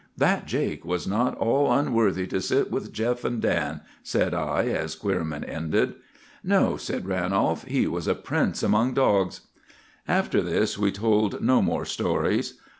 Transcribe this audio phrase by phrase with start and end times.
[0.17, 4.95] "That Jake was not all unworthy to sit with Jeff and Dan," said I, as
[4.95, 5.93] Queerman ended.
[6.43, 9.41] "No," said Ranolf; "he was a prince among dogs."
[10.07, 12.59] After this we told no more stories.